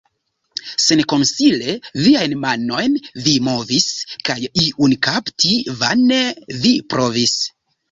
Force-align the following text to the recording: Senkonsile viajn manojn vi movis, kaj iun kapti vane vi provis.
Senkonsile 0.85 1.75
viajn 2.05 2.33
manojn 2.45 2.97
vi 3.27 3.35
movis, 3.49 3.87
kaj 4.31 4.39
iun 4.65 4.97
kapti 5.11 5.55
vane 5.85 6.21
vi 6.65 6.75
provis. 6.97 7.39